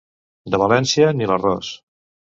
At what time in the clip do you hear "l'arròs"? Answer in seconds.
1.33-1.71